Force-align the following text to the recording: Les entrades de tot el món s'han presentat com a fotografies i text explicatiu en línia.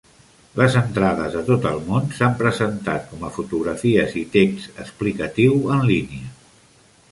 Les 0.59 0.77
entrades 0.79 1.35
de 1.35 1.43
tot 1.49 1.67
el 1.71 1.81
món 1.89 2.07
s'han 2.21 2.33
presentat 2.39 3.05
com 3.11 3.29
a 3.29 3.31
fotografies 3.37 4.17
i 4.25 4.27
text 4.39 4.83
explicatiu 4.87 5.57
en 5.77 5.89
línia. 5.93 6.35